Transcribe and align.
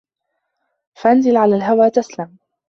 فَانْزِلْ 0.95 1.37
عَنْ 1.37 1.53
الْهَوَى 1.53 1.89
تَسْلَمْ 1.89 2.37